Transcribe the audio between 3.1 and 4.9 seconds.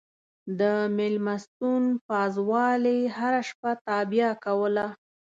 هره شپه تابیا کوله.